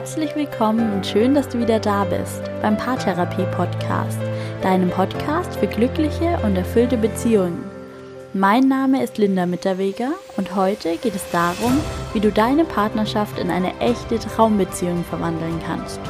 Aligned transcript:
Herzlich 0.00 0.34
willkommen 0.34 0.94
und 0.94 1.06
schön, 1.06 1.34
dass 1.34 1.46
du 1.50 1.58
wieder 1.58 1.78
da 1.78 2.04
bist 2.04 2.40
beim 2.62 2.74
Paartherapie 2.74 3.44
Podcast, 3.54 4.18
deinem 4.62 4.88
Podcast 4.88 5.56
für 5.56 5.66
glückliche 5.66 6.38
und 6.42 6.56
erfüllte 6.56 6.96
Beziehungen. 6.96 7.62
Mein 8.32 8.66
Name 8.66 9.04
ist 9.04 9.18
Linda 9.18 9.44
Mitterweger 9.44 10.12
und 10.38 10.56
heute 10.56 10.96
geht 10.96 11.14
es 11.14 11.30
darum, 11.30 11.78
wie 12.14 12.20
du 12.20 12.32
deine 12.32 12.64
Partnerschaft 12.64 13.38
in 13.38 13.50
eine 13.50 13.78
echte 13.78 14.18
Traumbeziehung 14.18 15.04
verwandeln 15.04 15.60
kannst. 15.66 16.00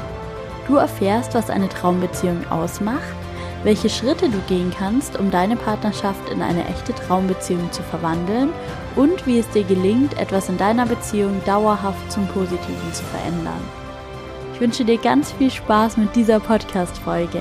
Du 0.68 0.77
erfährst, 0.77 1.34
was 1.34 1.50
eine 1.50 1.68
Traumbeziehung 1.68 2.46
ausmacht, 2.48 3.16
welche 3.64 3.91
Schritte 3.91 4.29
du 4.29 4.38
gehen 4.46 4.73
kannst, 4.79 5.18
um 5.18 5.32
deine 5.32 5.57
Partnerschaft 5.57 6.29
in 6.30 6.43
eine 6.43 6.65
echte 6.68 6.95
Traumbeziehung 6.95 7.73
zu 7.73 7.82
verwandeln 7.82 8.51
und 8.95 9.27
wie 9.27 9.41
es 9.41 9.51
dir 9.51 9.65
gelingt, 9.65 10.16
etwas 10.16 10.48
in 10.48 10.59
deiner 10.59 10.87
Beziehung 10.87 11.41
dauerhaft 11.45 12.12
zum 12.12 12.29
Positiven 12.29 12.93
zu 12.93 13.02
verändern. 13.02 13.80
Wünsche 14.60 14.84
dir 14.84 14.98
ganz 14.98 15.32
viel 15.32 15.50
Spaß 15.50 15.96
mit 15.96 16.14
dieser 16.14 16.38
Podcast-Folge. 16.38 17.41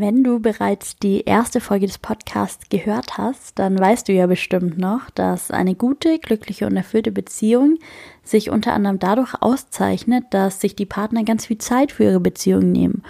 Wenn 0.00 0.22
du 0.22 0.38
bereits 0.38 0.96
die 0.96 1.22
erste 1.22 1.60
Folge 1.60 1.86
des 1.86 1.98
Podcasts 1.98 2.68
gehört 2.68 3.18
hast, 3.18 3.58
dann 3.58 3.76
weißt 3.76 4.06
du 4.06 4.12
ja 4.12 4.28
bestimmt 4.28 4.78
noch, 4.78 5.10
dass 5.10 5.50
eine 5.50 5.74
gute, 5.74 6.20
glückliche 6.20 6.66
und 6.66 6.76
erfüllte 6.76 7.10
Beziehung 7.10 7.78
sich 8.22 8.48
unter 8.50 8.74
anderem 8.74 9.00
dadurch 9.00 9.34
auszeichnet, 9.40 10.26
dass 10.30 10.60
sich 10.60 10.76
die 10.76 10.86
Partner 10.86 11.24
ganz 11.24 11.46
viel 11.46 11.58
Zeit 11.58 11.90
für 11.90 12.04
ihre 12.04 12.20
Beziehung 12.20 12.70
nehmen 12.70 13.02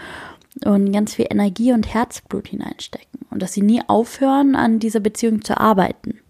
und 0.65 0.91
ganz 0.91 1.15
viel 1.15 1.27
Energie 1.29 1.73
und 1.75 1.93
Herzblut 1.93 2.49
hineinstecken 2.49 3.27
und 3.31 3.43
dass 3.43 3.53
sie 3.53 3.63
nie 3.63 3.83
aufhören, 3.87 4.57
an 4.57 4.79
dieser 4.79 5.01
Beziehung 5.01 5.45
zu 5.45 5.61
arbeiten. 5.61 6.21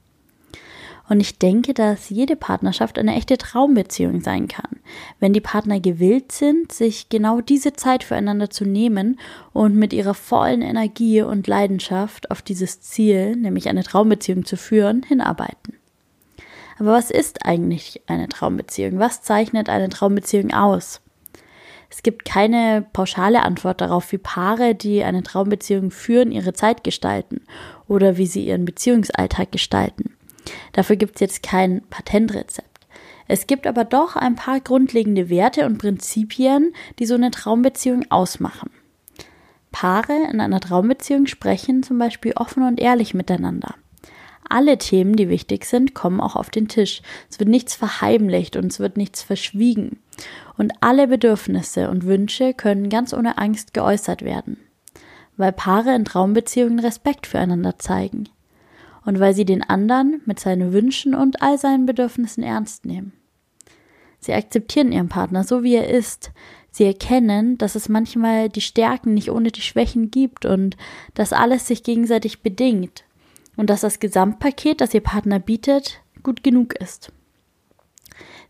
Und 1.08 1.20
ich 1.20 1.38
denke, 1.38 1.72
dass 1.72 2.10
jede 2.10 2.36
Partnerschaft 2.36 2.98
eine 2.98 3.14
echte 3.14 3.38
Traumbeziehung 3.38 4.20
sein 4.20 4.46
kann, 4.46 4.76
wenn 5.20 5.32
die 5.32 5.40
Partner 5.40 5.80
gewillt 5.80 6.32
sind, 6.32 6.70
sich 6.70 7.08
genau 7.08 7.40
diese 7.40 7.72
Zeit 7.72 8.04
füreinander 8.04 8.50
zu 8.50 8.64
nehmen 8.66 9.18
und 9.54 9.74
mit 9.74 9.94
ihrer 9.94 10.14
vollen 10.14 10.60
Energie 10.60 11.22
und 11.22 11.46
Leidenschaft 11.46 12.30
auf 12.30 12.42
dieses 12.42 12.82
Ziel, 12.82 13.36
nämlich 13.36 13.68
eine 13.68 13.84
Traumbeziehung 13.84 14.44
zu 14.44 14.56
führen, 14.56 15.02
hinarbeiten. 15.02 15.74
Aber 16.78 16.92
was 16.92 17.10
ist 17.10 17.44
eigentlich 17.44 18.02
eine 18.06 18.28
Traumbeziehung? 18.28 18.98
Was 18.98 19.22
zeichnet 19.22 19.68
eine 19.68 19.88
Traumbeziehung 19.88 20.52
aus? 20.52 21.00
Es 21.90 22.02
gibt 22.02 22.26
keine 22.26 22.86
pauschale 22.92 23.42
Antwort 23.42 23.80
darauf, 23.80 24.12
wie 24.12 24.18
Paare, 24.18 24.74
die 24.74 25.02
eine 25.02 25.22
Traumbeziehung 25.22 25.90
führen, 25.90 26.32
ihre 26.32 26.52
Zeit 26.52 26.84
gestalten 26.84 27.40
oder 27.88 28.18
wie 28.18 28.26
sie 28.26 28.46
ihren 28.46 28.66
Beziehungsalltag 28.66 29.50
gestalten. 29.50 30.17
Dafür 30.72 30.96
gibt 30.96 31.16
es 31.16 31.20
jetzt 31.20 31.42
kein 31.42 31.82
Patentrezept. 31.90 32.68
Es 33.28 33.46
gibt 33.46 33.66
aber 33.66 33.84
doch 33.84 34.16
ein 34.16 34.34
paar 34.34 34.58
grundlegende 34.58 35.28
Werte 35.28 35.66
und 35.66 35.78
Prinzipien, 35.78 36.72
die 36.98 37.06
so 37.06 37.14
eine 37.14 37.30
Traumbeziehung 37.30 38.06
ausmachen. 38.10 38.70
Paare 39.70 40.30
in 40.32 40.40
einer 40.40 40.60
Traumbeziehung 40.60 41.26
sprechen 41.26 41.82
zum 41.82 41.98
Beispiel 41.98 42.32
offen 42.34 42.62
und 42.62 42.80
ehrlich 42.80 43.12
miteinander. 43.12 43.74
Alle 44.48 44.78
Themen, 44.78 45.14
die 45.14 45.28
wichtig 45.28 45.66
sind, 45.66 45.94
kommen 45.94 46.22
auch 46.22 46.34
auf 46.34 46.48
den 46.48 46.68
Tisch. 46.68 47.02
Es 47.28 47.38
wird 47.38 47.50
nichts 47.50 47.74
verheimlicht 47.74 48.56
und 48.56 48.72
es 48.72 48.80
wird 48.80 48.96
nichts 48.96 49.22
verschwiegen. 49.22 49.98
Und 50.56 50.72
alle 50.80 51.06
Bedürfnisse 51.06 51.90
und 51.90 52.06
Wünsche 52.06 52.54
können 52.54 52.88
ganz 52.88 53.12
ohne 53.12 53.36
Angst 53.36 53.74
geäußert 53.74 54.22
werden. 54.22 54.56
Weil 55.36 55.52
Paare 55.52 55.94
in 55.94 56.06
Traumbeziehungen 56.06 56.78
Respekt 56.78 57.26
füreinander 57.26 57.78
zeigen 57.78 58.30
und 59.08 59.20
weil 59.20 59.32
sie 59.32 59.46
den 59.46 59.62
anderen 59.62 60.20
mit 60.26 60.38
seinen 60.38 60.74
Wünschen 60.74 61.14
und 61.14 61.40
all 61.40 61.56
seinen 61.56 61.86
Bedürfnissen 61.86 62.42
ernst 62.42 62.84
nehmen. 62.84 63.14
Sie 64.20 64.34
akzeptieren 64.34 64.92
ihren 64.92 65.08
Partner 65.08 65.44
so, 65.44 65.62
wie 65.62 65.76
er 65.76 65.88
ist. 65.88 66.30
Sie 66.70 66.84
erkennen, 66.84 67.56
dass 67.56 67.74
es 67.74 67.88
manchmal 67.88 68.50
die 68.50 68.60
Stärken 68.60 69.14
nicht 69.14 69.30
ohne 69.30 69.50
die 69.50 69.62
Schwächen 69.62 70.10
gibt 70.10 70.44
und 70.44 70.76
dass 71.14 71.32
alles 71.32 71.66
sich 71.66 71.84
gegenseitig 71.84 72.42
bedingt 72.42 73.04
und 73.56 73.70
dass 73.70 73.80
das 73.80 73.98
Gesamtpaket, 73.98 74.82
das 74.82 74.92
ihr 74.92 75.00
Partner 75.00 75.38
bietet, 75.38 76.02
gut 76.22 76.44
genug 76.44 76.78
ist. 76.78 77.10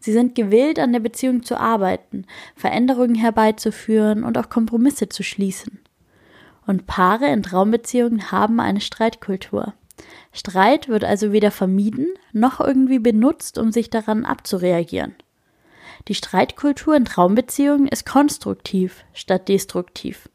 Sie 0.00 0.12
sind 0.12 0.34
gewillt, 0.34 0.80
an 0.80 0.92
der 0.92 0.98
Beziehung 0.98 1.44
zu 1.44 1.56
arbeiten, 1.56 2.26
Veränderungen 2.56 3.14
herbeizuführen 3.14 4.24
und 4.24 4.36
auch 4.36 4.48
Kompromisse 4.48 5.08
zu 5.08 5.22
schließen. 5.22 5.78
Und 6.66 6.88
Paare 6.88 7.28
in 7.28 7.44
Traumbeziehungen 7.44 8.32
haben 8.32 8.58
eine 8.58 8.80
Streitkultur. 8.80 9.74
Streit 10.32 10.88
wird 10.88 11.04
also 11.04 11.32
weder 11.32 11.50
vermieden 11.50 12.08
noch 12.32 12.60
irgendwie 12.60 12.98
benutzt, 12.98 13.58
um 13.58 13.72
sich 13.72 13.90
daran 13.90 14.24
abzureagieren. 14.24 15.14
Die 16.06 16.14
Streitkultur 16.14 16.96
in 16.96 17.04
Traumbeziehungen 17.04 17.88
ist 17.88 18.06
konstruktiv 18.06 19.04
statt 19.12 19.48
destruktiv. 19.48 20.28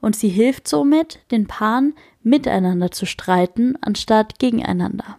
Und 0.00 0.16
sie 0.16 0.28
hilft 0.28 0.68
somit, 0.68 1.20
den 1.30 1.46
Paaren 1.46 1.94
miteinander 2.22 2.90
zu 2.90 3.06
streiten, 3.06 3.76
anstatt 3.80 4.38
gegeneinander. 4.38 5.18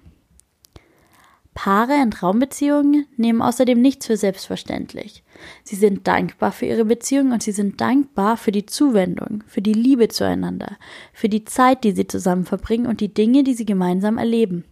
Paare 1.53 2.02
in 2.02 2.12
Traumbeziehungen 2.12 3.06
nehmen 3.16 3.41
außerdem 3.41 3.80
nichts 3.80 4.08
für 4.08 4.18
selbstverständlich. 4.18 5.24
Sie 5.64 5.75
sind 5.75 6.08
dankbar 6.08 6.52
für 6.52 6.66
ihre 6.66 6.86
Beziehung 6.86 7.31
und 7.31 7.44
sie 7.44 7.52
sind 7.52 7.80
dankbar 7.80 8.38
für 8.38 8.52
die 8.52 8.66
Zuwendung, 8.66 9.44
für 9.47 9.62
die 9.62 9.74
Liebe 9.74 10.08
zueinander, 10.08 10.78
für 11.14 11.30
die 11.30 11.46
Zeit, 11.46 11.84
die 11.84 11.91
sie 11.91 12.08
zusammen 12.08 12.46
verbringen 12.46 12.88
und 12.88 13.02
die 13.02 13.14
Dinge, 13.14 13.44
die 13.44 13.53
sie 13.53 13.66
gemeinsam 13.66 14.18
erleben. 14.18 14.66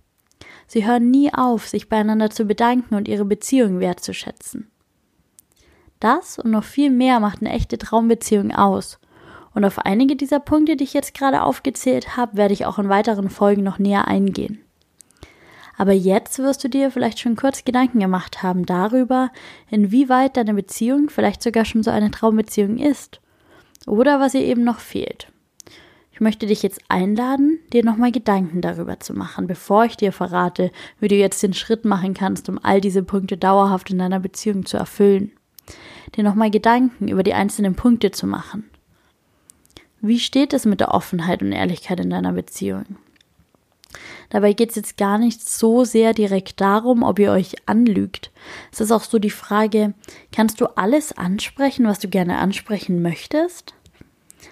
Sie 0.66 0.86
hören 0.86 1.12
nie 1.12 1.34
auf, 1.34 1.68
sich 1.68 1.90
beieinander 1.90 2.30
zu 2.30 2.46
bedanken 2.46 2.96
und 2.96 3.08
ihre 3.08 3.26
Beziehung 3.26 3.80
wertzuschätzen. 3.80 4.72
Das 6.00 6.40
und 6.40 6.50
noch 6.50 6.64
viel 6.64 6.90
mehr 6.90 7.20
macht 7.20 7.42
eine 7.42 7.52
echte 7.52 7.78
Traumbeziehung 7.78 8.52
aus. 8.52 9.00
Und 9.54 9.66
auf 9.66 9.80
einige 9.80 10.16
dieser 10.16 10.40
Punkte, 10.40 10.76
die 10.76 10.86
ich 10.86 10.94
jetzt 10.94 11.14
gerade 11.14 11.44
aufgezählt 11.44 12.18
habe, 12.18 12.38
werde 12.38 12.54
ich 12.54 12.66
auch 12.66 12.80
in 12.80 12.90
weiteren 12.90 13.30
Folgen 13.30 13.64
noch 13.64 13.78
näher 13.78 14.08
eingehen. 14.08 14.64
Aber 15.78 15.94
jetzt 15.94 16.40
wirst 16.40 16.64
du 16.64 16.70
dir 16.70 16.92
vielleicht 16.92 17.20
schon 17.20 17.36
kurz 17.36 17.64
Gedanken 17.66 18.00
gemacht 18.00 18.44
haben 18.44 18.66
darüber, 18.66 19.32
inwieweit 19.70 20.38
deine 20.38 20.54
Beziehung 20.54 21.10
vielleicht 21.10 21.42
sogar 21.42 21.66
schon 21.66 21.84
so 21.84 21.92
eine 21.92 22.12
Traumbeziehung 22.12 22.78
ist. 22.78 23.22
Oder 23.88 24.20
was 24.20 24.34
ihr 24.34 24.42
eben 24.42 24.64
noch 24.64 24.80
fehlt. 24.80 25.32
Ich 26.12 26.20
möchte 26.20 26.46
dich 26.46 26.62
jetzt 26.62 26.82
einladen, 26.88 27.60
dir 27.74 27.84
nochmal 27.84 28.12
Gedanken 28.12 28.62
darüber 28.62 29.00
zu 29.00 29.14
machen, 29.14 29.48
bevor 29.48 29.86
ich 29.86 29.98
dir 29.98 30.12
verrate, 30.12 30.72
wie 31.00 31.08
du 31.08 31.16
jetzt 31.16 31.42
den 31.42 31.54
Schritt 31.54 31.84
machen 31.84 32.14
kannst, 32.14 32.48
um 32.48 32.60
all 32.62 32.80
diese 32.80 33.02
Punkte 33.02 33.38
dauerhaft 33.38 33.90
in 33.90 33.98
deiner 33.98 34.20
Beziehung 34.20 34.66
zu 34.66 34.78
erfüllen. 34.78 35.32
Dir 36.16 36.24
nochmal 36.24 36.52
Gedanken 36.52 37.08
über 37.08 37.24
die 37.24 37.34
einzelnen 37.34 37.76
Punkte 37.76 38.12
zu 38.12 38.28
machen. 38.28 38.70
Wie 40.02 40.20
steht 40.20 40.54
es 40.54 40.66
mit 40.66 40.80
der 40.80 40.94
Offenheit 40.94 41.42
und 41.42 41.52
Ehrlichkeit 41.52 42.00
in 42.00 42.10
deiner 42.10 42.34
Beziehung? 42.34 42.98
Dabei 44.32 44.54
geht 44.54 44.70
es 44.70 44.76
jetzt 44.78 44.98
gar 44.98 45.18
nicht 45.18 45.48
so 45.48 45.84
sehr 45.84 46.14
direkt 46.14 46.62
darum, 46.62 47.04
ob 47.04 47.20
ihr 47.20 47.32
euch 47.32 47.56
anlügt. 47.66 48.32
Es 48.72 48.80
ist 48.80 48.92
auch 48.92 49.04
so 49.04 49.20
die 49.20 49.30
Frage, 49.30 49.94
kannst 50.32 50.62
du 50.62 50.66
alles 50.78 51.16
ansprechen, 51.16 51.86
was 51.86 52.00
du 52.00 52.08
gerne 52.08 52.40
ansprechen 52.40 53.02
möchtest? 53.02 53.76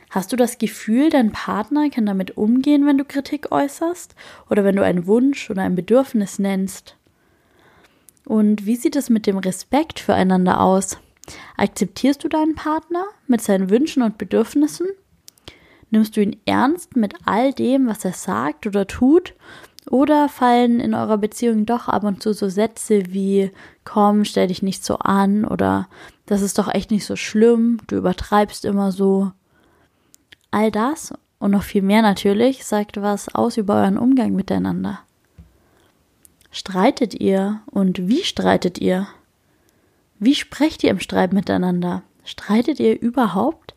Hast 0.09 0.31
du 0.33 0.35
das 0.35 0.57
Gefühl, 0.57 1.09
dein 1.09 1.31
Partner 1.31 1.89
kann 1.89 2.05
damit 2.05 2.35
umgehen, 2.35 2.85
wenn 2.85 2.97
du 2.97 3.05
Kritik 3.05 3.51
äußerst 3.51 4.15
oder 4.49 4.63
wenn 4.63 4.75
du 4.75 4.83
einen 4.83 5.07
Wunsch 5.07 5.49
oder 5.49 5.61
ein 5.61 5.75
Bedürfnis 5.75 6.39
nennst? 6.39 6.95
Und 8.25 8.65
wie 8.65 8.75
sieht 8.75 8.97
es 8.97 9.09
mit 9.09 9.27
dem 9.27 9.37
Respekt 9.37 9.99
füreinander 9.99 10.59
aus? 10.59 10.97
Akzeptierst 11.57 12.23
du 12.23 12.27
deinen 12.27 12.55
Partner 12.55 13.05
mit 13.27 13.41
seinen 13.41 13.69
Wünschen 13.69 14.03
und 14.03 14.17
Bedürfnissen? 14.17 14.87
Nimmst 15.91 16.15
du 16.15 16.21
ihn 16.21 16.39
ernst 16.45 16.95
mit 16.95 17.15
all 17.25 17.53
dem, 17.53 17.87
was 17.87 18.05
er 18.05 18.13
sagt 18.13 18.67
oder 18.67 18.85
tut? 18.85 19.33
Oder 19.89 20.29
fallen 20.29 20.79
in 20.79 20.93
eurer 20.93 21.17
Beziehung 21.17 21.65
doch 21.65 21.87
ab 21.87 22.03
und 22.03 22.21
zu 22.21 22.33
so 22.33 22.47
Sätze 22.47 23.03
wie 23.07 23.51
komm, 23.85 24.23
stell 24.23 24.47
dich 24.47 24.61
nicht 24.61 24.85
so 24.85 24.99
an 24.99 25.45
oder 25.45 25.87
das 26.27 26.43
ist 26.43 26.59
doch 26.59 26.71
echt 26.71 26.91
nicht 26.91 27.05
so 27.05 27.15
schlimm, 27.15 27.79
du 27.87 27.95
übertreibst 27.95 28.65
immer 28.65 28.91
so. 28.91 29.31
All 30.51 30.69
das 30.69 31.11
und 31.39 31.49
noch 31.51 31.63
viel 31.63 31.81
mehr 31.81 32.03
natürlich 32.03 32.65
sagt 32.65 33.01
was 33.01 33.33
aus 33.33 33.57
über 33.57 33.77
euren 33.77 33.97
Umgang 33.97 34.33
miteinander. 34.33 34.99
Streitet 36.51 37.15
ihr 37.15 37.61
und 37.65 38.07
wie 38.07 38.23
streitet 38.23 38.79
ihr? 38.79 39.07
Wie 40.19 40.35
sprecht 40.35 40.83
ihr 40.83 40.91
im 40.91 40.99
Streit 40.99 41.33
miteinander? 41.33 42.03
Streitet 42.23 42.79
ihr 42.79 43.01
überhaupt? 43.01 43.73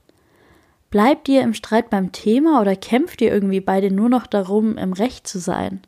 Bleibt 0.90 1.26
ihr 1.30 1.40
im 1.40 1.54
Streit 1.54 1.88
beim 1.88 2.12
Thema 2.12 2.60
oder 2.60 2.76
kämpft 2.76 3.22
ihr 3.22 3.32
irgendwie 3.32 3.60
beide 3.60 3.90
nur 3.90 4.10
noch 4.10 4.26
darum, 4.26 4.76
im 4.76 4.92
Recht 4.92 5.26
zu 5.26 5.38
sein? 5.38 5.80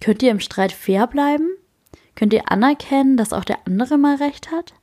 Könnt 0.00 0.22
ihr 0.22 0.30
im 0.30 0.40
Streit 0.40 0.72
fair 0.72 1.06
bleiben? 1.06 1.50
Könnt 2.14 2.32
ihr 2.32 2.50
anerkennen, 2.50 3.16
dass 3.16 3.32
auch 3.32 3.44
der 3.44 3.58
andere 3.66 3.98
mal 3.98 4.16
recht 4.16 4.50
hat? 4.50 4.74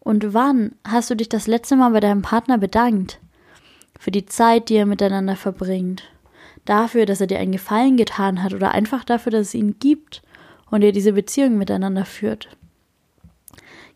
Und 0.00 0.32
wann 0.32 0.72
hast 0.86 1.10
du 1.10 1.14
dich 1.14 1.28
das 1.28 1.46
letzte 1.46 1.76
Mal 1.76 1.90
bei 1.90 2.00
deinem 2.00 2.22
Partner 2.22 2.56
bedankt? 2.56 3.20
Für 3.98 4.10
die 4.10 4.26
Zeit, 4.26 4.68
die 4.68 4.74
ihr 4.74 4.86
miteinander 4.86 5.36
verbringt. 5.36 6.04
Dafür, 6.64 7.04
dass 7.04 7.20
er 7.20 7.26
dir 7.26 7.38
einen 7.38 7.52
Gefallen 7.52 7.96
getan 7.96 8.42
hat 8.42 8.54
oder 8.54 8.70
einfach 8.70 9.04
dafür, 9.04 9.32
dass 9.32 9.48
es 9.48 9.54
ihn 9.54 9.78
gibt 9.78 10.22
und 10.70 10.82
ihr 10.82 10.92
diese 10.92 11.12
Beziehung 11.12 11.58
miteinander 11.58 12.04
führt. 12.04 12.48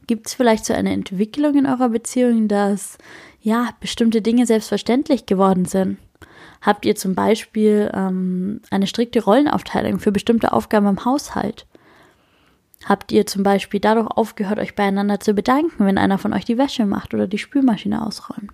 Gibt 0.07 0.27
es 0.27 0.35
vielleicht 0.35 0.65
so 0.65 0.75
eine 0.75 0.93
Entwicklung 0.93 1.55
in 1.55 1.67
eurer 1.67 1.91
Beziehung, 1.91 2.49
dass 2.49 2.99
ja 3.41 3.71
bestimmte 3.81 4.23
Dinge 4.23 4.47
selbstverständlich 4.47 5.27
geworden 5.27 5.65
sind? 5.65 5.99
Habt 6.63 6.87
ihr 6.87 6.95
zum 6.95 7.17
Beispiel 7.17 7.91
ähm, 7.93 8.61
eine 8.71 8.87
strikte 8.87 9.23
Rollenaufteilung 9.23 9.99
für 9.99 10.13
bestimmte 10.13 10.53
Aufgaben 10.53 10.87
im 10.87 11.05
Haushalt? 11.05 11.67
Habt 12.85 13.11
ihr 13.11 13.27
zum 13.27 13.43
Beispiel 13.43 13.81
dadurch 13.81 14.07
aufgehört, 14.07 14.61
euch 14.61 14.77
beieinander 14.77 15.19
zu 15.19 15.35
bedanken, 15.35 15.85
wenn 15.85 15.99
einer 15.99 16.19
von 16.19 16.33
euch 16.33 16.45
die 16.45 16.59
Wäsche 16.59 16.87
macht 16.87 17.15
oder 17.15 17.27
die 17.27 17.39
Spülmaschine 17.39 18.07
ausräumt? 18.07 18.53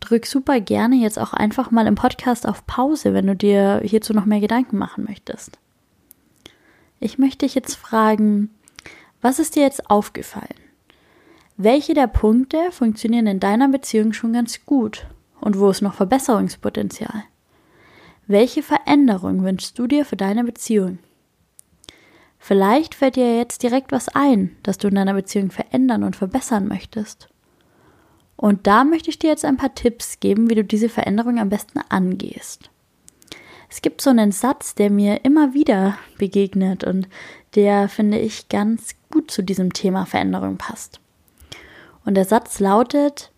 Drück 0.00 0.24
super 0.24 0.60
gerne 0.60 0.96
jetzt 0.96 1.18
auch 1.18 1.34
einfach 1.34 1.70
mal 1.70 1.86
im 1.86 1.94
Podcast 1.94 2.48
auf 2.48 2.66
Pause, 2.66 3.12
wenn 3.12 3.26
du 3.26 3.36
dir 3.36 3.80
hierzu 3.84 4.14
noch 4.14 4.24
mehr 4.24 4.40
Gedanken 4.40 4.78
machen 4.78 5.04
möchtest. 5.04 5.58
Ich 7.00 7.18
möchte 7.18 7.44
dich 7.44 7.54
jetzt 7.54 7.74
fragen, 7.74 8.50
was 9.20 9.38
ist 9.38 9.56
dir 9.56 9.62
jetzt 9.62 9.90
aufgefallen? 9.90 10.54
Welche 11.58 11.92
der 11.92 12.06
Punkte 12.06 12.70
funktionieren 12.70 13.26
in 13.26 13.40
deiner 13.40 13.68
Beziehung 13.68 14.12
schon 14.12 14.32
ganz 14.32 14.64
gut 14.64 15.06
und 15.46 15.60
wo 15.60 15.70
ist 15.70 15.80
noch 15.80 15.94
Verbesserungspotenzial? 15.94 17.22
Welche 18.26 18.64
Veränderung 18.64 19.44
wünschst 19.44 19.78
du 19.78 19.86
dir 19.86 20.04
für 20.04 20.16
deine 20.16 20.42
Beziehung? 20.42 20.98
Vielleicht 22.36 22.96
fällt 22.96 23.14
dir 23.14 23.36
jetzt 23.36 23.62
direkt 23.62 23.92
was 23.92 24.08
ein, 24.08 24.56
das 24.64 24.76
du 24.76 24.88
in 24.88 24.96
deiner 24.96 25.14
Beziehung 25.14 25.52
verändern 25.52 26.02
und 26.02 26.16
verbessern 26.16 26.66
möchtest. 26.66 27.28
Und 28.34 28.66
da 28.66 28.82
möchte 28.82 29.08
ich 29.08 29.20
dir 29.20 29.30
jetzt 29.30 29.44
ein 29.44 29.56
paar 29.56 29.72
Tipps 29.72 30.18
geben, 30.18 30.50
wie 30.50 30.56
du 30.56 30.64
diese 30.64 30.88
Veränderung 30.88 31.38
am 31.38 31.48
besten 31.48 31.78
angehst. 31.90 32.68
Es 33.70 33.82
gibt 33.82 34.00
so 34.00 34.10
einen 34.10 34.32
Satz, 34.32 34.74
der 34.74 34.90
mir 34.90 35.24
immer 35.24 35.54
wieder 35.54 35.96
begegnet 36.18 36.82
und 36.82 37.08
der, 37.54 37.88
finde 37.88 38.18
ich, 38.18 38.48
ganz 38.48 38.96
gut 39.12 39.30
zu 39.30 39.44
diesem 39.44 39.72
Thema 39.72 40.06
Veränderung 40.06 40.56
passt. 40.56 40.98
Und 42.04 42.14
der 42.14 42.24
Satz 42.24 42.58
lautet, 42.58 43.30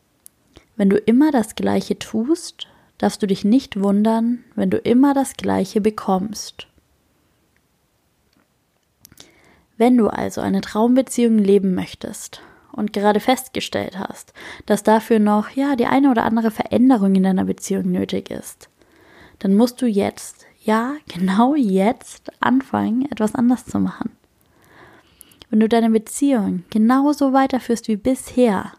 wenn 0.79 0.89
du 0.89 0.97
immer 0.97 1.33
das 1.33 1.57
Gleiche 1.57 1.99
tust, 1.99 2.69
darfst 2.99 3.21
du 3.21 3.27
dich 3.27 3.45
nicht 3.45 3.81
wundern, 3.81 4.45
wenn 4.55 4.71
du 4.71 4.79
immer 4.79 5.13
das 5.13 5.35
Gleiche 5.35 5.81
bekommst. 5.81 6.69
Wenn 9.77 9.97
du 9.97 10.09
also 10.09 10.41
eine 10.41 10.61
Traumbeziehung 10.61 11.39
leben 11.39 11.75
möchtest 11.75 12.43
und 12.73 12.93
gerade 12.93 13.19
festgestellt 13.19 13.99
hast, 13.99 14.33
dass 14.67 14.85
dafür 14.85 15.19
noch 15.19 15.51
ja 15.51 15.75
die 15.75 15.87
eine 15.87 16.11
oder 16.11 16.25
andere 16.25 16.53
Veränderung 16.53 17.15
in 17.17 17.25
deiner 17.25 17.45
Beziehung 17.45 17.91
nötig 17.91 18.31
ist, 18.31 18.69
dann 19.41 19.57
musst 19.57 19.83
du 19.83 19.87
jetzt, 19.87 20.47
ja, 20.63 20.95
genau 21.09 21.57
jetzt 21.57 22.31
anfangen, 22.41 23.11
etwas 23.11 23.35
anders 23.35 23.67
zu 23.67 23.81
machen. 23.81 24.13
Wenn 25.51 25.59
du 25.59 25.69
deine 25.69 25.91
Beziehung 25.91 26.63
genauso 26.71 27.33
weiterführst 27.33 27.89
wie 27.89 27.97
bisher, 27.97 28.73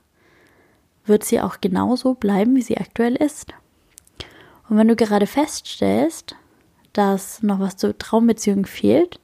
wird 1.10 1.24
sie 1.24 1.42
auch 1.42 1.60
genauso 1.60 2.14
bleiben, 2.14 2.56
wie 2.56 2.62
sie 2.62 2.78
aktuell 2.78 3.16
ist. 3.16 3.54
Und 4.70 4.78
wenn 4.78 4.88
du 4.88 4.96
gerade 4.96 5.28
feststellst, 5.28 6.36
dass 6.94 7.44
noch 7.44 7.60
was 7.60 7.78
zur 7.78 7.98
Traumbeziehung 7.98 8.66
fehlt, 8.66 9.20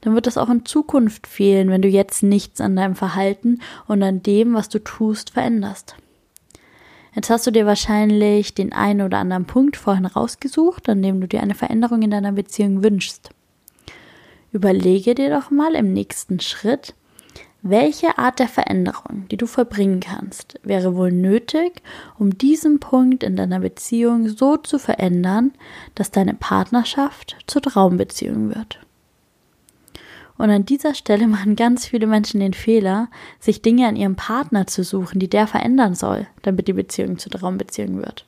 dann 0.00 0.14
wird 0.14 0.26
das 0.26 0.38
auch 0.38 0.48
in 0.48 0.64
Zukunft 0.64 1.26
fehlen, 1.26 1.70
wenn 1.70 1.82
du 1.82 1.88
jetzt 1.88 2.22
nichts 2.22 2.60
an 2.60 2.76
deinem 2.76 2.96
Verhalten 2.96 3.60
und 3.86 4.02
an 4.02 4.22
dem, 4.22 4.54
was 4.54 4.68
du 4.68 4.78
tust, 4.78 5.30
veränderst. 5.30 5.96
Jetzt 7.14 7.28
hast 7.28 7.46
du 7.46 7.50
dir 7.50 7.66
wahrscheinlich 7.66 8.54
den 8.54 8.72
einen 8.72 9.02
oder 9.02 9.18
anderen 9.18 9.44
Punkt 9.44 9.76
vorhin 9.76 10.06
rausgesucht, 10.06 10.88
an 10.88 11.02
dem 11.02 11.20
du 11.20 11.26
dir 11.26 11.42
eine 11.42 11.54
Veränderung 11.54 12.02
in 12.02 12.10
deiner 12.10 12.32
Beziehung 12.32 12.82
wünschst. 12.82 13.30
Überlege 14.52 15.14
dir 15.14 15.30
doch 15.30 15.50
mal 15.50 15.74
im 15.74 15.92
nächsten 15.92 16.40
Schritt, 16.40 16.94
welche 17.62 18.16
Art 18.16 18.38
der 18.38 18.48
Veränderung, 18.48 19.26
die 19.30 19.36
du 19.36 19.46
verbringen 19.46 20.00
kannst, 20.00 20.58
wäre 20.62 20.96
wohl 20.96 21.12
nötig, 21.12 21.82
um 22.18 22.38
diesen 22.38 22.80
Punkt 22.80 23.22
in 23.22 23.36
deiner 23.36 23.60
Beziehung 23.60 24.28
so 24.28 24.56
zu 24.56 24.78
verändern, 24.78 25.52
dass 25.94 26.10
deine 26.10 26.34
Partnerschaft 26.34 27.36
zur 27.46 27.60
Traumbeziehung 27.60 28.54
wird. 28.54 28.78
Und 30.38 30.48
an 30.48 30.64
dieser 30.64 30.94
Stelle 30.94 31.26
machen 31.28 31.54
ganz 31.54 31.86
viele 31.86 32.06
Menschen 32.06 32.40
den 32.40 32.54
Fehler, 32.54 33.08
sich 33.38 33.60
Dinge 33.60 33.86
an 33.86 33.96
ihrem 33.96 34.16
Partner 34.16 34.66
zu 34.66 34.82
suchen, 34.82 35.20
die 35.20 35.28
der 35.28 35.46
verändern 35.46 35.94
soll, 35.94 36.26
damit 36.40 36.66
die 36.66 36.72
Beziehung 36.72 37.18
zur 37.18 37.32
Traumbeziehung 37.32 37.98
wird. 37.98 38.24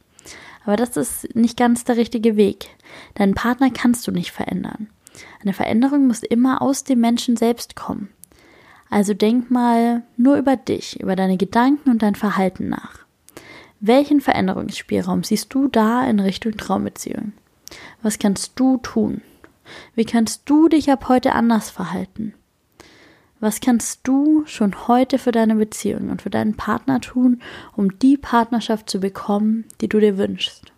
Aber 0.65 0.77
das 0.77 0.97
ist 0.97 1.35
nicht 1.35 1.57
ganz 1.57 1.85
der 1.85 1.97
richtige 1.97 2.37
Weg. 2.37 2.69
Deinen 3.15 3.35
Partner 3.35 3.71
kannst 3.71 4.07
du 4.07 4.13
nicht 4.13 4.31
verändern. 4.31 4.89
Eine 5.41 5.55
Veränderung 5.55 6.07
muss 6.07 6.23
immer 6.23 6.63
aus 6.63 6.85
dem 6.85 7.01
Menschen 7.01 7.37
selbst 7.37 7.75
kommen. 7.77 8.11
Also 8.93 9.15
denk 9.15 9.51
mal 9.51 10.03
nur 10.19 10.37
über 10.37 10.55
dich, 10.55 11.01
über 11.01 11.17
deine 11.17 11.39
Gedanken 11.39 11.89
und 11.89 12.03
dein 12.03 12.15
Verhalten 12.15 12.69
nach. 12.69 13.07
Welchen 13.81 14.21
Veränderungsspielraum 14.21 15.25
siehst 15.25 15.55
du 15.55 15.67
da 15.69 16.05
in 16.05 16.21
Richtung 16.21 16.59
Traumbeziehung? 16.59 17.33
Was 18.03 18.19
kannst 18.19 18.53
du 18.57 18.77
tun? 18.77 19.23
Wie 19.95 20.05
kannst 20.05 20.43
du 20.45 20.69
dich 20.69 20.91
ab 20.91 21.09
heute 21.09 21.33
anders 21.33 21.71
verhalten? 21.71 22.35
Was 23.41 23.61
kannst 23.61 24.01
du 24.03 24.45
schon 24.45 24.87
heute 24.87 25.19
für 25.19 25.33
deine 25.33 25.55
Beziehung 25.55 26.11
und 26.11 26.21
für 26.21 26.29
deinen 26.29 26.59
Partner 26.59 27.01
tun, 27.01 27.41
um 27.75 27.99
die 27.99 28.19
Partnerschaft 28.19 28.91
zu 28.91 29.01
bekommen, 29.01 29.65
die 29.81 29.89
du 29.89 30.01
dir 30.01 30.19
wünschst? 30.19 30.71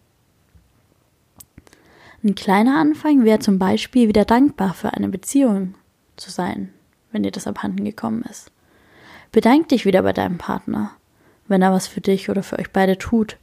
Ein 2.22 2.36
kleiner 2.36 2.78
Anfang 2.78 3.24
wäre 3.24 3.40
zum 3.40 3.58
Beispiel 3.58 4.06
wieder 4.06 4.24
dankbar 4.24 4.72
für 4.72 4.92
eine 4.92 5.08
Beziehung 5.08 5.74
zu 6.16 6.30
sein, 6.30 6.72
wenn 7.14 7.22
dir 7.22 7.30
das 7.30 7.46
abhanden 7.46 7.84
gekommen 7.84 8.22
ist. 8.28 8.50
Bedank 9.32 9.68
dich 9.68 9.86
wieder 9.86 10.02
bei 10.02 10.12
deinem 10.12 10.38
Partner, 10.38 10.90
wenn 11.48 11.62
er 11.62 11.72
was 11.72 11.86
für 11.86 12.00
dich 12.00 12.28
oder 12.28 12.42
für 12.42 12.58
euch 12.58 12.70
beide 12.70 12.98
tut 12.98 13.38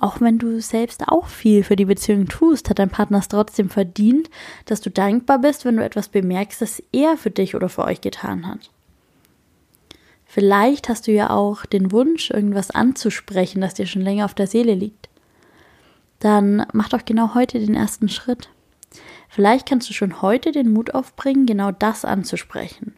auch 0.00 0.20
wenn 0.22 0.38
du 0.38 0.60
selbst 0.60 1.08
auch 1.08 1.26
viel 1.26 1.62
für 1.62 1.76
die 1.76 1.84
Beziehung 1.84 2.26
tust, 2.26 2.70
hat 2.70 2.78
dein 2.78 2.88
Partner 2.88 3.18
es 3.18 3.28
trotzdem 3.28 3.68
verdient, 3.68 4.30
dass 4.64 4.80
du 4.80 4.90
dankbar 4.90 5.38
bist, 5.38 5.66
wenn 5.66 5.76
du 5.76 5.84
etwas 5.84 6.08
bemerkst, 6.08 6.62
das 6.62 6.82
er 6.90 7.18
für 7.18 7.30
dich 7.30 7.54
oder 7.54 7.68
für 7.68 7.84
euch 7.84 8.00
getan 8.00 8.46
hat. 8.46 8.70
Vielleicht 10.24 10.88
hast 10.88 11.06
du 11.06 11.12
ja 11.12 11.28
auch 11.28 11.66
den 11.66 11.92
Wunsch, 11.92 12.30
irgendwas 12.30 12.70
anzusprechen, 12.70 13.60
das 13.60 13.74
dir 13.74 13.86
schon 13.86 14.00
länger 14.00 14.24
auf 14.24 14.32
der 14.32 14.46
Seele 14.46 14.74
liegt. 14.74 15.10
Dann 16.18 16.64
mach 16.72 16.88
doch 16.88 17.04
genau 17.04 17.34
heute 17.34 17.58
den 17.58 17.74
ersten 17.74 18.08
Schritt. 18.08 18.48
Vielleicht 19.28 19.68
kannst 19.68 19.90
du 19.90 19.92
schon 19.92 20.22
heute 20.22 20.50
den 20.50 20.72
Mut 20.72 20.94
aufbringen, 20.94 21.44
genau 21.44 21.72
das 21.72 22.06
anzusprechen. 22.06 22.94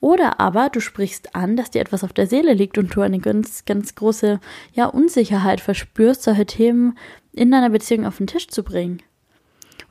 Oder 0.00 0.40
aber 0.40 0.70
du 0.70 0.80
sprichst 0.80 1.34
an, 1.34 1.56
dass 1.56 1.70
dir 1.70 1.80
etwas 1.80 2.04
auf 2.04 2.12
der 2.12 2.26
Seele 2.26 2.54
liegt 2.54 2.78
und 2.78 2.94
du 2.94 3.02
eine 3.02 3.18
ganz, 3.18 3.64
ganz 3.66 3.94
große 3.94 4.40
ja, 4.72 4.86
Unsicherheit 4.86 5.60
verspürst, 5.60 6.22
solche 6.22 6.46
Themen 6.46 6.96
in 7.32 7.50
deiner 7.50 7.70
Beziehung 7.70 8.06
auf 8.06 8.16
den 8.16 8.26
Tisch 8.26 8.48
zu 8.48 8.62
bringen. 8.62 9.02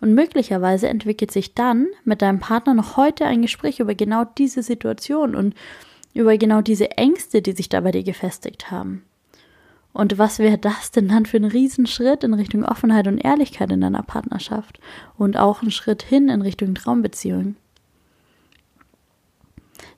Und 0.02 0.16
möglicherweise 0.16 0.88
entwickelt 0.88 1.32
sich 1.32 1.54
dann 1.54 1.88
mit 2.06 2.22
deinem 2.22 2.40
Partner 2.40 2.74
noch 2.74 2.98
heute 2.98 3.26
ein 3.26 3.42
Gespräch 3.42 3.80
über 3.80 3.96
genau 3.96 4.24
diese 4.38 4.64
Situation 4.64 5.36
und 5.36 5.54
über 6.14 6.38
genau 6.38 6.62
diese 6.62 6.92
Ängste, 6.92 7.42
die 7.42 7.52
sich 7.52 7.70
da 7.70 7.82
bei 7.82 7.92
dir 7.92 8.04
gefestigt 8.04 8.72
haben. 8.72 9.04
Und 9.92 10.18
was 10.18 10.40
wäre 10.40 10.58
das 10.58 10.92
denn 10.92 11.10
dann 11.10 11.26
für 11.26 11.38
ein 11.38 11.46
Riesenschritt 11.46 12.24
in 12.24 12.34
Richtung 12.34 12.64
Offenheit 12.64 13.08
und 13.08 13.18
Ehrlichkeit 13.18 13.72
in 13.72 13.82
deiner 13.82 14.04
Partnerschaft 14.04 14.80
und 15.18 15.38
auch 15.38 15.62
ein 15.62 15.72
Schritt 15.72 16.04
hin 16.04 16.30
in 16.30 16.42
Richtung 16.42 16.76
Traumbeziehung? 16.76 17.56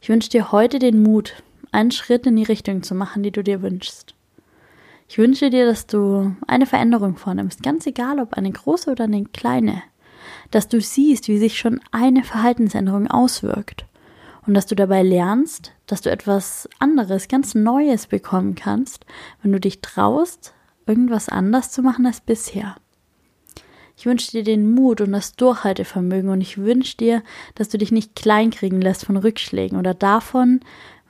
Ich 0.03 0.09
wünsche 0.09 0.29
dir 0.29 0.51
heute 0.51 0.79
den 0.79 1.03
Mut, 1.03 1.43
einen 1.71 1.91
Schritt 1.91 2.25
in 2.25 2.35
die 2.35 2.43
Richtung 2.43 2.81
zu 2.81 2.95
machen, 2.95 3.21
die 3.21 3.29
du 3.29 3.43
dir 3.43 3.61
wünschst. 3.61 4.15
Ich 5.07 5.19
wünsche 5.19 5.51
dir, 5.51 5.67
dass 5.67 5.85
du 5.85 6.35
eine 6.47 6.65
Veränderung 6.65 7.17
vornimmst, 7.17 7.61
ganz 7.61 7.85
egal 7.85 8.19
ob 8.19 8.33
eine 8.33 8.51
große 8.51 8.89
oder 8.89 9.03
eine 9.03 9.25
kleine, 9.25 9.83
dass 10.49 10.67
du 10.67 10.81
siehst, 10.81 11.27
wie 11.27 11.37
sich 11.37 11.59
schon 11.59 11.81
eine 11.91 12.23
Verhaltensänderung 12.23 13.11
auswirkt 13.11 13.85
und 14.47 14.55
dass 14.55 14.65
du 14.65 14.73
dabei 14.73 15.03
lernst, 15.03 15.71
dass 15.85 16.01
du 16.01 16.09
etwas 16.09 16.67
anderes, 16.79 17.27
ganz 17.27 17.53
Neues 17.53 18.07
bekommen 18.07 18.55
kannst, 18.55 19.05
wenn 19.43 19.51
du 19.51 19.59
dich 19.59 19.81
traust, 19.81 20.55
irgendwas 20.87 21.29
anders 21.29 21.69
zu 21.69 21.83
machen 21.83 22.07
als 22.07 22.21
bisher. 22.21 22.75
Ich 24.01 24.07
wünsche 24.07 24.31
dir 24.31 24.43
den 24.43 24.73
Mut 24.73 24.99
und 24.99 25.11
das 25.11 25.35
Durchhaltevermögen 25.35 26.31
und 26.31 26.41
ich 26.41 26.57
wünsche 26.57 26.97
dir, 26.97 27.21
dass 27.53 27.69
du 27.69 27.77
dich 27.77 27.91
nicht 27.91 28.15
kleinkriegen 28.15 28.81
lässt 28.81 29.05
von 29.05 29.15
Rückschlägen 29.15 29.77
oder 29.77 29.93
davon, 29.93 30.61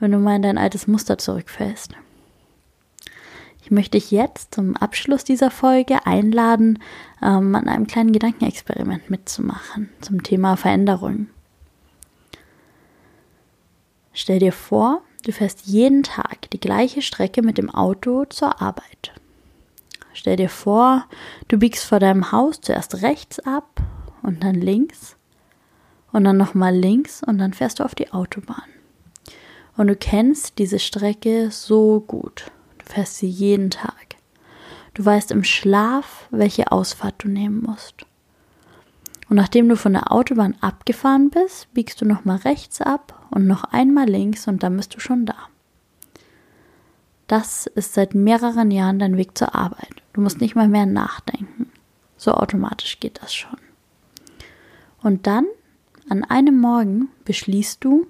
wenn 0.02 0.12
du 0.12 0.18
mal 0.18 0.36
in 0.36 0.42
dein 0.42 0.58
altes 0.58 0.88
Muster 0.88 1.18
zurückfällst. 1.18 1.94
Ich 3.64 3.72
möchte 3.72 3.98
dich 3.98 4.12
jetzt 4.12 4.56
zum 4.56 4.76
Abschluss 4.76 5.24
dieser 5.24 5.52
Folge 5.52 6.06
einladen, 6.06 6.80
ähm, 7.22 7.56
an 7.56 7.70
einem 7.70 7.88
kleinen 7.88 8.12
Gedankenexperiment 8.12 9.10
mitzumachen 9.10 9.90
zum 10.02 10.22
Thema 10.22 10.58
Veränderung. 10.58 11.28
Stell 14.12 14.40
dir 14.40 14.52
vor, 14.52 15.02
Du 15.24 15.32
fährst 15.32 15.68
jeden 15.68 16.02
Tag 16.02 16.50
die 16.50 16.60
gleiche 16.60 17.04
Strecke 17.04 17.44
mit 17.44 17.60
dem 17.60 17.70
Auto 17.70 18.26
zur 18.26 18.60
Arbeit. 18.60 19.14
Stell 20.14 20.36
dir 20.36 20.50
vor, 20.50 21.06
du 21.48 21.58
biegst 21.58 21.86
vor 21.86 22.00
deinem 22.00 22.32
Haus 22.32 22.62
zuerst 22.62 23.02
rechts 23.02 23.40
ab 23.40 23.82
und 24.22 24.44
dann 24.44 24.56
links 24.56 25.16
und 26.12 26.26
dann 26.26 26.38
nochmal 26.38 26.76
links 26.76 27.24
und 27.24 27.38
dann 27.38 27.54
fährst 27.54 27.80
du 27.80 27.84
auf 27.84 27.96
die 27.96 28.12
Autobahn. 28.12 28.64
Und 29.78 29.88
du 29.88 29.96
kennst 29.96 30.58
diese 30.60 30.80
Strecke 30.80 31.50
so 31.52 32.02
gut. 32.02 32.52
Du 32.78 32.86
fährst 32.86 33.18
sie 33.18 33.28
jeden 33.28 33.70
Tag. 33.70 34.16
Du 34.94 35.06
weißt 35.06 35.32
im 35.32 35.46
Schlaf, 35.46 36.28
welche 36.32 36.72
Ausfahrt 36.72 37.16
du 37.24 37.30
nehmen 37.30 37.64
musst. 37.64 38.06
Und 39.30 39.38
nachdem 39.38 39.70
du 39.70 39.78
von 39.78 39.94
der 39.94 40.12
Autobahn 40.12 40.58
abgefahren 40.60 41.30
bist, 41.30 41.74
biegst 41.74 42.02
du 42.02 42.06
nochmal 42.06 42.38
rechts 42.38 42.82
ab 42.82 43.28
und 43.32 43.48
noch 43.48 43.64
einmal 43.64 44.10
links 44.10 44.48
und 44.50 44.62
dann 44.62 44.76
bist 44.76 44.94
du 44.94 45.00
schon 45.00 45.26
da. 45.26 45.36
Das 47.32 47.66
ist 47.66 47.94
seit 47.94 48.14
mehreren 48.14 48.72
Jahren 48.72 49.00
dein 49.00 49.16
Weg 49.16 49.38
zur 49.38 49.56
Arbeit. 49.56 50.04
Du 50.12 50.20
musst 50.20 50.42
nicht 50.42 50.54
mal 50.54 50.68
mehr 50.68 50.86
nachdenken. 50.86 51.72
So 52.18 52.34
automatisch 52.34 53.00
geht 53.00 53.22
das 53.24 53.34
schon. 53.34 53.58
Und 55.02 55.28
dann, 55.28 55.46
an 56.10 56.26
einem 56.26 56.60
Morgen, 56.60 57.08
beschließt 57.24 57.82
du, 57.86 58.06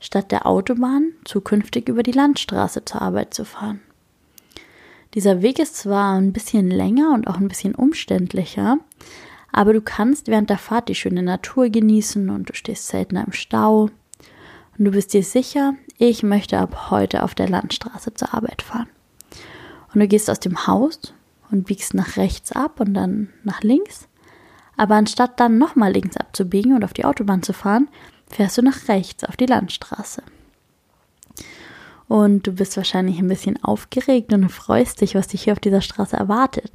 statt 0.00 0.32
der 0.32 0.46
Autobahn 0.46 1.12
zukünftig 1.26 1.90
über 1.90 2.02
die 2.02 2.12
Landstraße 2.12 2.82
zur 2.86 3.02
Arbeit 3.02 3.34
zu 3.34 3.44
fahren. 3.44 3.82
Dieser 5.12 5.42
Weg 5.42 5.58
ist 5.58 5.76
zwar 5.76 6.14
ein 6.14 6.32
bisschen 6.32 6.70
länger 6.70 7.12
und 7.12 7.26
auch 7.26 7.36
ein 7.36 7.48
bisschen 7.48 7.74
umständlicher, 7.74 8.78
aber 9.52 9.74
du 9.74 9.82
kannst 9.82 10.28
während 10.28 10.48
der 10.48 10.56
Fahrt 10.56 10.88
die 10.88 10.94
schöne 10.94 11.22
Natur 11.22 11.68
genießen 11.68 12.30
und 12.30 12.48
du 12.48 12.54
stehst 12.54 12.88
seltener 12.88 13.26
im 13.26 13.34
Stau. 13.34 13.90
Und 14.78 14.86
du 14.86 14.92
bist 14.92 15.12
dir 15.12 15.22
sicher, 15.22 15.74
ich 16.02 16.24
möchte 16.24 16.58
ab 16.58 16.90
heute 16.90 17.22
auf 17.22 17.36
der 17.36 17.48
Landstraße 17.48 18.12
zur 18.14 18.34
Arbeit 18.34 18.62
fahren. 18.62 18.88
Und 19.94 20.00
du 20.00 20.08
gehst 20.08 20.28
aus 20.28 20.40
dem 20.40 20.66
Haus 20.66 21.14
und 21.52 21.64
biegst 21.64 21.94
nach 21.94 22.16
rechts 22.16 22.50
ab 22.50 22.80
und 22.80 22.94
dann 22.94 23.28
nach 23.44 23.62
links. 23.62 24.08
Aber 24.76 24.96
anstatt 24.96 25.38
dann 25.38 25.58
nochmal 25.58 25.92
links 25.92 26.16
abzubiegen 26.16 26.74
und 26.74 26.82
auf 26.82 26.92
die 26.92 27.04
Autobahn 27.04 27.44
zu 27.44 27.52
fahren, 27.52 27.88
fährst 28.26 28.58
du 28.58 28.62
nach 28.62 28.88
rechts 28.88 29.22
auf 29.22 29.36
die 29.36 29.46
Landstraße. 29.46 30.24
Und 32.08 32.48
du 32.48 32.52
bist 32.52 32.76
wahrscheinlich 32.76 33.20
ein 33.20 33.28
bisschen 33.28 33.62
aufgeregt 33.62 34.32
und 34.32 34.48
freust 34.48 35.02
dich, 35.02 35.14
was 35.14 35.28
dich 35.28 35.44
hier 35.44 35.52
auf 35.52 35.60
dieser 35.60 35.82
Straße 35.82 36.16
erwartet. 36.16 36.72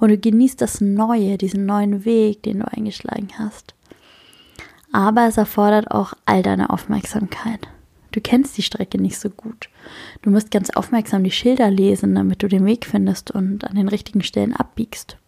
Und 0.00 0.08
du 0.08 0.18
genießt 0.18 0.60
das 0.60 0.80
Neue, 0.80 1.38
diesen 1.38 1.66
neuen 1.66 2.04
Weg, 2.04 2.42
den 2.42 2.58
du 2.58 2.72
eingeschlagen 2.72 3.28
hast. 3.38 3.74
Aber 4.90 5.28
es 5.28 5.36
erfordert 5.36 5.92
auch 5.92 6.14
all 6.24 6.42
deine 6.42 6.70
Aufmerksamkeit. 6.70 7.68
Du 8.16 8.22
kennst 8.22 8.56
die 8.56 8.62
Strecke 8.62 8.98
nicht 8.98 9.18
so 9.18 9.28
gut. 9.28 9.68
Du 10.22 10.30
musst 10.30 10.50
ganz 10.50 10.70
aufmerksam 10.70 11.22
die 11.22 11.30
Schilder 11.30 11.70
lesen, 11.70 12.14
damit 12.14 12.42
du 12.42 12.48
den 12.48 12.64
Weg 12.64 12.86
findest 12.86 13.30
und 13.30 13.64
an 13.64 13.76
den 13.76 13.88
richtigen 13.88 14.22
Stellen 14.22 14.54
abbiegst. 14.54 15.18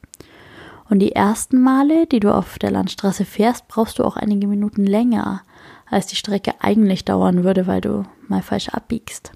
Und 0.88 1.00
die 1.00 1.12
ersten 1.12 1.60
Male, 1.60 2.06
die 2.06 2.18
du 2.18 2.34
auf 2.34 2.58
der 2.58 2.70
Landstraße 2.70 3.26
fährst, 3.26 3.68
brauchst 3.68 3.98
du 3.98 4.04
auch 4.04 4.16
einige 4.16 4.46
Minuten 4.46 4.86
länger, 4.86 5.42
als 5.90 6.06
die 6.06 6.16
Strecke 6.16 6.54
eigentlich 6.60 7.04
dauern 7.04 7.44
würde, 7.44 7.66
weil 7.66 7.82
du 7.82 8.06
mal 8.26 8.40
falsch 8.40 8.70
abbiegst 8.70 9.32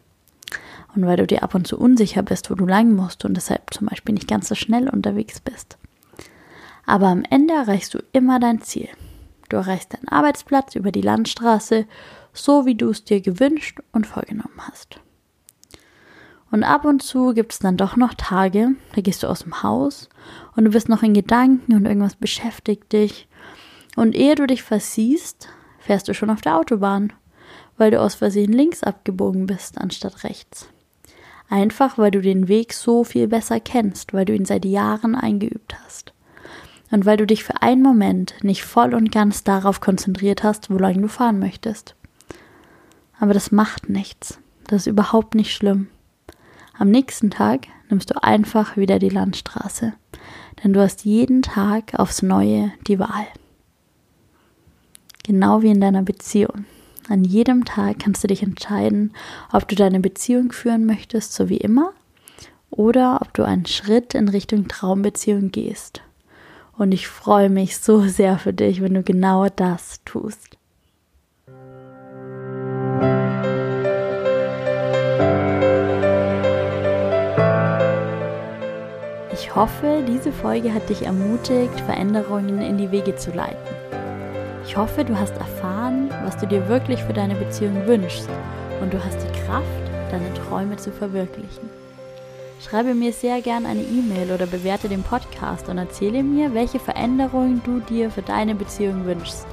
und 0.96 1.04
weil 1.04 1.18
du 1.18 1.26
dir 1.26 1.42
ab 1.42 1.54
und 1.54 1.66
zu 1.66 1.78
unsicher 1.78 2.22
bist, 2.22 2.50
wo 2.50 2.54
du 2.54 2.64
lang 2.64 2.96
musst 2.96 3.26
und 3.26 3.34
deshalb 3.34 3.74
zum 3.74 3.86
Beispiel 3.86 4.14
nicht 4.14 4.28
ganz 4.28 4.48
so 4.48 4.54
schnell 4.54 4.88
unterwegs 4.88 5.40
bist. 5.40 5.76
Aber 6.86 7.08
am 7.08 7.22
Ende 7.28 7.52
erreichst 7.52 7.92
du 7.92 7.98
immer 8.12 8.40
dein 8.40 8.62
Ziel. 8.62 8.88
Du 9.50 9.58
erreichst 9.58 9.92
deinen 9.92 10.08
Arbeitsplatz 10.08 10.74
über 10.74 10.90
die 10.90 11.02
Landstraße, 11.02 11.84
so 12.32 12.66
wie 12.66 12.74
du 12.74 12.90
es 12.90 13.04
dir 13.04 13.20
gewünscht 13.20 13.80
und 13.92 14.06
vorgenommen 14.06 14.60
hast. 14.60 15.00
Und 16.50 16.64
ab 16.64 16.84
und 16.84 17.02
zu 17.02 17.32
gibt 17.32 17.52
es 17.52 17.58
dann 17.60 17.78
doch 17.78 17.96
noch 17.96 18.12
Tage, 18.12 18.72
da 18.94 19.00
gehst 19.00 19.22
du 19.22 19.26
aus 19.26 19.40
dem 19.40 19.62
Haus 19.62 20.10
und 20.54 20.64
du 20.64 20.70
bist 20.70 20.88
noch 20.88 21.02
in 21.02 21.14
Gedanken 21.14 21.74
und 21.74 21.86
irgendwas 21.86 22.14
beschäftigt 22.14 22.92
dich. 22.92 23.26
Und 23.96 24.14
ehe 24.14 24.34
du 24.34 24.46
dich 24.46 24.62
versiehst, 24.62 25.48
fährst 25.78 26.08
du 26.08 26.14
schon 26.14 26.28
auf 26.28 26.42
der 26.42 26.58
Autobahn, 26.58 27.12
weil 27.78 27.90
du 27.90 28.00
aus 28.00 28.14
Versehen 28.14 28.52
links 28.52 28.82
abgebogen 28.82 29.46
bist 29.46 29.78
anstatt 29.78 30.24
rechts. 30.24 30.68
Einfach 31.48 31.96
weil 31.96 32.10
du 32.10 32.20
den 32.20 32.48
Weg 32.48 32.74
so 32.74 33.02
viel 33.02 33.28
besser 33.28 33.58
kennst, 33.58 34.12
weil 34.12 34.26
du 34.26 34.34
ihn 34.34 34.44
seit 34.44 34.64
Jahren 34.64 35.14
eingeübt 35.14 35.74
hast. 35.84 36.12
Und 36.90 37.06
weil 37.06 37.16
du 37.16 37.26
dich 37.26 37.44
für 37.44 37.62
einen 37.62 37.82
Moment 37.82 38.34
nicht 38.42 38.62
voll 38.62 38.94
und 38.94 39.10
ganz 39.10 39.42
darauf 39.44 39.80
konzentriert 39.80 40.42
hast, 40.42 40.70
wo 40.70 40.76
lang 40.76 41.00
du 41.00 41.08
fahren 41.08 41.38
möchtest. 41.38 41.94
Aber 43.22 43.34
das 43.34 43.52
macht 43.52 43.88
nichts. 43.88 44.40
Das 44.66 44.82
ist 44.82 44.86
überhaupt 44.88 45.36
nicht 45.36 45.54
schlimm. 45.54 45.86
Am 46.76 46.90
nächsten 46.90 47.30
Tag 47.30 47.68
nimmst 47.88 48.10
du 48.10 48.20
einfach 48.20 48.76
wieder 48.76 48.98
die 48.98 49.10
Landstraße, 49.10 49.92
denn 50.62 50.72
du 50.72 50.80
hast 50.80 51.04
jeden 51.04 51.40
Tag 51.40 51.94
aufs 51.94 52.22
Neue 52.22 52.72
die 52.88 52.98
Wahl. 52.98 53.28
Genau 55.22 55.62
wie 55.62 55.70
in 55.70 55.80
deiner 55.80 56.02
Beziehung. 56.02 56.64
An 57.08 57.22
jedem 57.22 57.64
Tag 57.64 58.00
kannst 58.00 58.24
du 58.24 58.26
dich 58.26 58.42
entscheiden, 58.42 59.12
ob 59.52 59.68
du 59.68 59.76
deine 59.76 60.00
Beziehung 60.00 60.50
führen 60.50 60.84
möchtest, 60.84 61.32
so 61.32 61.48
wie 61.48 61.58
immer, 61.58 61.92
oder 62.70 63.20
ob 63.22 63.34
du 63.34 63.44
einen 63.44 63.66
Schritt 63.66 64.14
in 64.14 64.28
Richtung 64.28 64.66
Traumbeziehung 64.66 65.52
gehst. 65.52 66.02
Und 66.76 66.90
ich 66.90 67.06
freue 67.06 67.50
mich 67.50 67.78
so 67.78 68.00
sehr 68.00 68.36
für 68.40 68.52
dich, 68.52 68.82
wenn 68.82 68.94
du 68.94 69.04
genau 69.04 69.48
das 69.48 70.00
tust. 70.04 70.58
Ich 79.52 79.56
hoffe, 79.56 80.02
diese 80.08 80.32
Folge 80.32 80.72
hat 80.72 80.88
dich 80.88 81.02
ermutigt, 81.04 81.78
Veränderungen 81.80 82.62
in 82.62 82.78
die 82.78 82.90
Wege 82.90 83.16
zu 83.16 83.32
leiten. 83.32 83.58
Ich 84.64 84.78
hoffe, 84.78 85.04
du 85.04 85.14
hast 85.14 85.36
erfahren, 85.36 86.08
was 86.24 86.38
du 86.38 86.46
dir 86.46 86.66
wirklich 86.70 87.02
für 87.02 87.12
deine 87.12 87.34
Beziehung 87.34 87.86
wünschst 87.86 88.30
und 88.80 88.94
du 88.94 89.04
hast 89.04 89.18
die 89.18 89.40
Kraft, 89.44 89.66
deine 90.10 90.32
Träume 90.32 90.78
zu 90.78 90.90
verwirklichen. 90.90 91.68
Schreibe 92.62 92.94
mir 92.94 93.12
sehr 93.12 93.42
gern 93.42 93.66
eine 93.66 93.82
E-Mail 93.82 94.32
oder 94.32 94.46
bewerte 94.46 94.88
den 94.88 95.02
Podcast 95.02 95.68
und 95.68 95.76
erzähle 95.76 96.22
mir, 96.22 96.54
welche 96.54 96.80
Veränderungen 96.80 97.60
du 97.62 97.80
dir 97.80 98.10
für 98.10 98.22
deine 98.22 98.54
Beziehung 98.54 99.04
wünschst. 99.04 99.46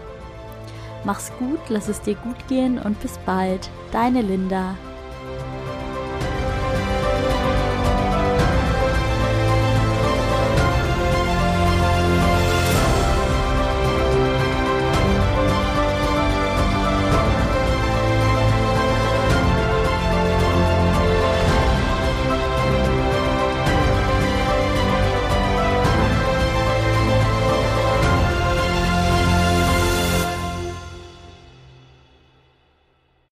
Mach's 1.04 1.30
gut, 1.40 1.60
lass 1.68 1.90
es 1.90 2.00
dir 2.00 2.16
gut 2.16 2.48
gehen 2.48 2.80
und 2.80 3.02
bis 3.02 3.18
bald. 3.26 3.70
Deine 3.92 4.22
Linda. 4.22 4.76